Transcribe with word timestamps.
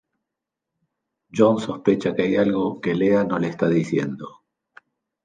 John 1.31 1.59
sospecha 1.59 2.15
que 2.15 2.23
hay 2.23 2.35
algo 2.35 2.81
que 2.81 2.95
Lea 2.95 3.23
no 3.23 3.37
le 3.37 3.49
está 3.49 3.67
diciendo. 3.69 4.41